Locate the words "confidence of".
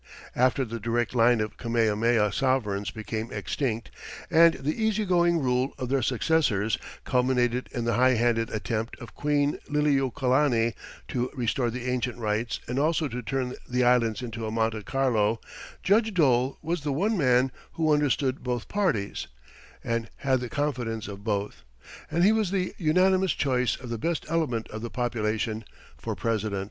20.49-21.23